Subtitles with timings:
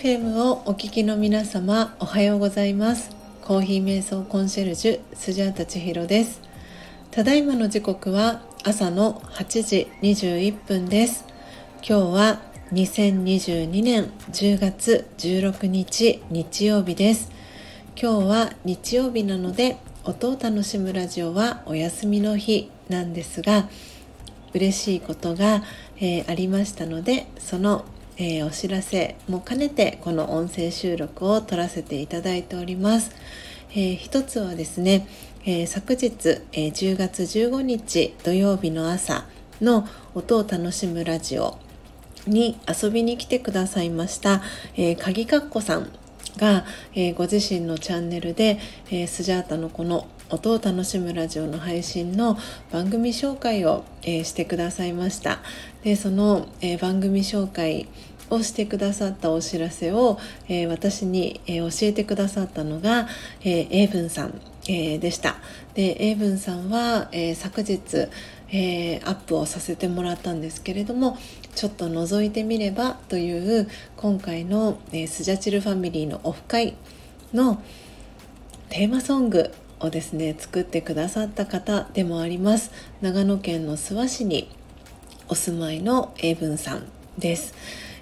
[0.00, 3.10] FM をお聞きの皆様おはようございます。
[3.42, 6.40] コーヒー瞑想コンシェルジュスジャータ千尋です。
[7.10, 11.24] ただいまの時刻は朝の8時21分です。
[11.78, 12.40] 今日は
[12.70, 17.32] 2022年10月16日日曜日です。
[18.00, 23.68] 今日は日曜日なので音を楽しむラジオはお休みの日なんですが
[24.54, 25.64] 嬉しいことが、
[25.96, 27.84] えー、ありましたのでその
[28.18, 33.12] えー、お知らせも兼ねてこの音声収録を撮らせていただいております。
[33.70, 35.06] えー、一つはですね、
[35.44, 36.06] えー、昨日、
[36.52, 39.24] えー、10月15日土曜日の朝
[39.60, 41.58] の音を楽しむラジオ
[42.26, 44.42] に遊びに来てくださいました、
[44.76, 45.90] えー、鍵かっこさん
[46.38, 48.58] が、えー、ご自身のチャンネルで、
[48.90, 52.38] えー、スジャータのこの音を楽しむラジオの配信の
[52.70, 55.40] 番組紹介を、えー、してくださいました。
[55.82, 57.88] でその、え、番組紹介
[58.30, 63.08] をしてくださったお知らせを、え、私に、え、教えてくださったのが、
[63.42, 65.36] えー、英文さん、え、でした。
[65.74, 68.08] で英文さんは、え、昨日、
[68.50, 71.18] えー、アップをさせてもらったんですけれども
[71.58, 76.76] ちょっと覗いてみればという今回の、え、スジャチルファミリーのオフ会
[77.34, 77.60] の
[78.68, 82.70] テーマソングをですね作ってくださった方でもあります
[83.00, 84.48] 長野県の諏訪市に
[85.26, 86.84] お住まいの英文さん
[87.18, 87.54] です。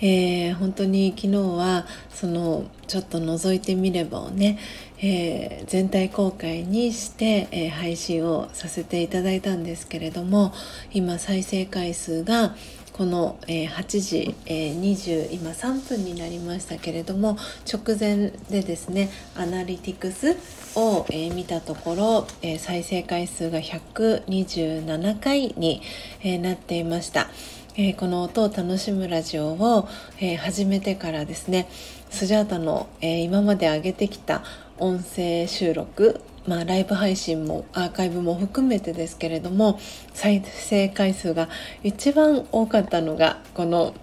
[0.00, 4.58] えー、本当に昨日はそのちょっと覗いてみればをね、
[4.98, 10.54] えー、全体公開にして、えー、配信をさせていただいたんですけれども
[10.92, 12.54] 今再生回数が
[13.00, 20.36] この、え、8時、え、20今3分になりましたけれども直前でですねアナリティクス
[20.78, 25.80] を、え、見たところ、え再生回数が127回に、
[26.22, 27.30] えなっていました。
[27.74, 31.68] えー、この音を楽しむラジオを、えー、始めてからですね
[32.10, 34.42] スジャータの、えー、今まで上げてきた
[34.78, 39.78] 音声収録まあ、ライブ配信もアーカイブも含めてですけれども
[40.14, 41.48] 再生回数が
[41.84, 43.94] 一番多かったのがこの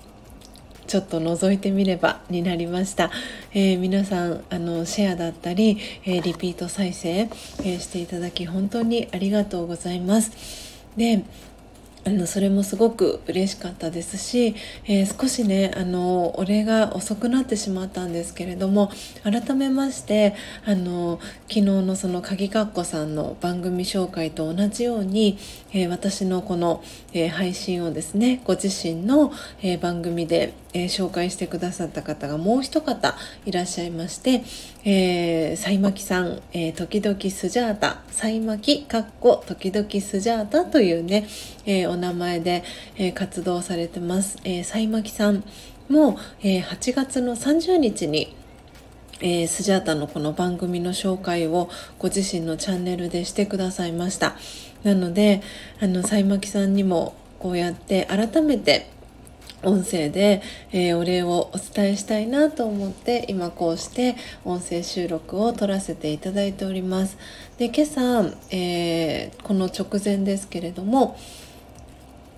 [0.88, 3.12] ちょっと覗いてみればになりました、
[3.52, 10.32] えー、皆さんあのシェアだったり、えー、リピート再生、えー、していただき本当にありがとうございます。
[10.96, 11.26] で
[12.08, 18.90] あのそれもすごく嬉しかったですし、えー、少しねあのお礼が遅くなってしまったんですけれども
[19.24, 20.34] 改めまして
[20.66, 21.20] あの
[21.50, 25.38] 昨日のその鍵かっこさんの番組紹介と同じように、
[25.74, 26.82] えー、私のこの、
[27.12, 33.16] えー、配信をですねご自身の、え番組で、え紹介してくださった方がもう一方
[33.46, 34.44] いらっしゃいまして、
[34.84, 41.28] えー、サイマキさん、え時々スジャータサイマキかっこ時々スジャータというね、
[41.66, 42.64] えお名前で、
[42.98, 44.38] え活動されてます。
[44.44, 45.44] えー、さいまきさん
[45.90, 48.36] も、えー、8月の30日に
[49.20, 54.36] えー、スジャータのこの番組の紹介をご自身のチャンネルでしてくださいました。
[54.84, 55.42] なので、
[55.80, 58.88] あの、さいまきさんにもこうやって改めて
[59.68, 60.42] 音声で、
[60.72, 67.18] えー、お礼をお伝えしたいなと思って今こうして音声収録を撮らせていただいております。
[67.58, 71.18] で今朝、えー、この直前ですけれども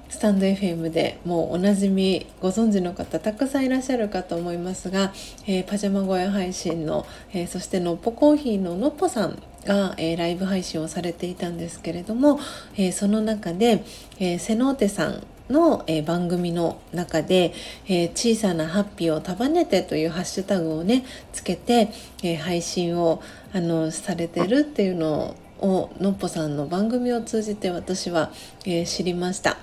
[0.10, 5.14] スタンド FM でもうおなじみご存知の方たくさんいらっしゃるかと思いますが、
[5.46, 12.40] えー、パジャマ小屋配信の、えー、そしてのっぽコーヒーののっぽさんが、えー、ライブ配信をされていたんですけれども、
[12.76, 13.84] えその中で、
[14.20, 17.54] えー、セノーテさんの、えー、番組の中で、
[17.88, 21.90] えー、小さなハッピーを束ねてというハッシュタグをねつけて、
[22.24, 23.22] えー、配信を
[23.54, 28.32] あのされてるっていうのをのっぽさんの番組を通じて私は、
[28.66, 29.58] え知りました。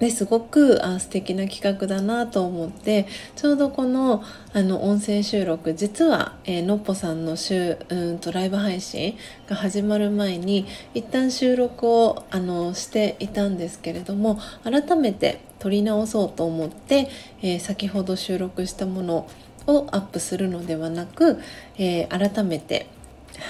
[0.00, 3.06] ですごくあ素敵な企画だなと思って
[3.36, 9.16] ちょうどこのあの音声収録実は、えー、のっぽさんの週うんとライブ配信
[9.46, 17.10] が始まる前に一旦収録をあのしていたんですけれども改めて撮り直そうと思って、
[17.42, 19.28] えー、先ほど収録したもの
[19.66, 21.38] をアップするのではなく、
[21.76, 22.86] えー、改めて、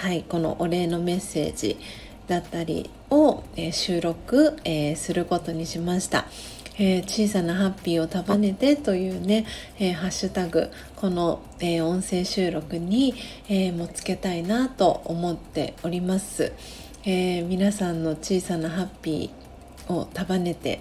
[0.02, 1.78] はい、このお礼のメッセージ
[2.30, 6.26] だったりを、え収録、えすることにしました。
[6.78, 9.44] えー、小さなハッピーを束ねてというね、
[9.78, 13.14] えー、ハッシュタグこの、えー、音声収録に、
[13.48, 16.52] えもつけたいなと思っております、
[17.04, 20.80] え皆さんの小さなハッピーを束ねて、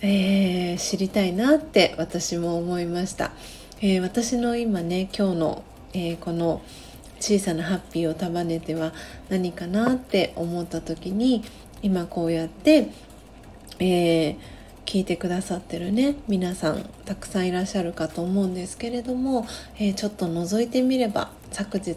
[0.00, 3.32] え知りたいなって私も思いました、
[3.80, 6.62] え私の今ね今日の、えこの
[7.22, 8.92] 「小さなハッピーを束ねては
[9.28, 11.44] 何かなって思った時に
[11.80, 12.88] 今こうやって、
[13.78, 14.36] えー、
[14.84, 19.46] 聞いてくださってるね皆さんたくさんいらっしゃるかと思うんですけれども、
[19.78, 21.96] えー、ちょっと覗いてみれば昨日、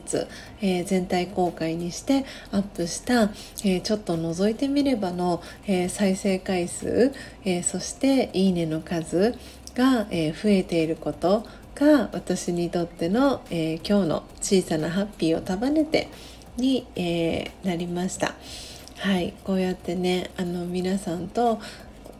[0.62, 7.13] えー、全体公開にしてアップした、えー、ちょっと覗いてみればの、え再生回数、
[7.45, 9.33] えそしていいねの数
[9.74, 11.45] が、え増えていること
[11.75, 16.07] が私にとっての、え今日の小さなハッピーを束ねて
[16.57, 18.36] に、えなりました。
[18.98, 21.60] はい、こうやってねあの皆さんと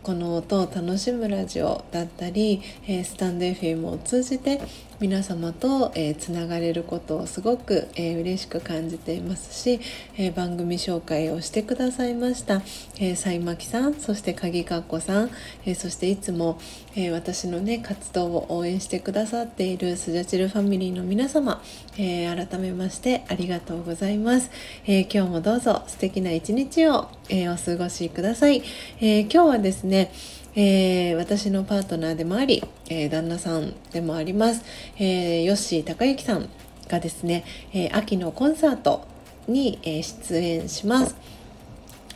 [0.04, 4.62] この音を楽しむラジオだったり、えー、スタンド FM を通じて
[5.00, 9.82] 皆様と、えー、つながれることをすごく、えー、嬉しく感じていますし、
[10.18, 12.62] えー、番組紹介をしてくださいました、
[12.98, 15.32] えー、さまきさんそして鍵かっこさん、
[15.66, 16.60] えー、そしていつも、
[16.96, 21.62] えー、私のね活動を応援してくださっているスジャチルファミリーの皆様、
[21.98, 24.50] えー、改めましてありがとうございます、
[24.86, 28.64] えー、今日もどうぞ素敵な一日を、えー、お過ごしください、
[29.02, 30.12] えー、今日はですね
[30.56, 34.64] えー、私のパートナーでもあり、えー、旦那さんでもあります、
[34.98, 36.50] えー、ヨッシー高之さん
[36.88, 37.44] がですね、
[37.74, 39.08] え秋のコンサート
[39.48, 41.16] に、え出演します。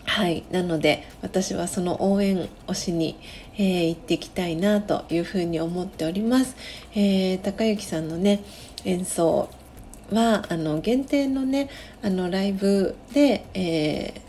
[0.05, 3.17] はい、なので私はその応援をしに、
[3.57, 6.55] え行ってきたいなというふうに思っております。
[6.95, 8.41] え高之さんのね
[8.85, 9.49] 演奏
[10.11, 11.69] はあの限定のね
[12.01, 14.21] あのライブで、え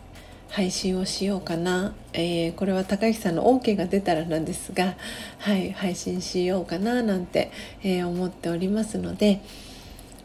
[0.51, 4.95] 配信をしようかな、えー、これは高木さんの OK が出たらなんですが、
[5.39, 7.51] はい、配信しようかななんて、
[7.83, 9.41] えー、思っておりますので、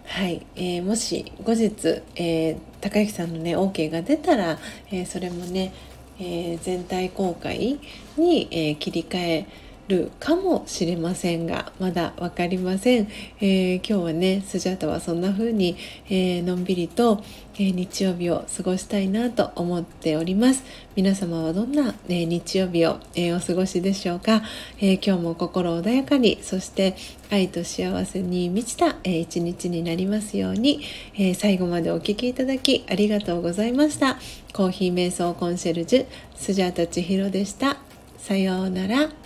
[0.04, 4.58] はいえー、もし後日、え高木さんのね OK が出たら、
[4.92, 5.72] えそれもね、
[6.20, 7.78] え全体公開
[8.16, 9.46] に、え切り替え
[9.88, 13.08] るかもしれませんがまだ分かりません、
[13.40, 15.76] えー、今日はねスジャータはそんな風に、
[16.08, 17.22] えー、のんびりと、
[17.54, 20.64] えー、日曜日を過ごしたいなと思っております。
[20.96, 24.42] 皆様はどんな、え日曜日を、えお過ごしでしょうか、
[24.80, 26.96] え今日も心穏やかにそして
[27.30, 30.80] 愛と幸せに満ちた、え一日になりますように、
[31.18, 34.18] え最後までお聴きいただきありがとうございました。
[34.54, 37.76] コーヒー瞑想コンシェルジュスジャータ千尋でした。
[38.16, 39.25] さようなら。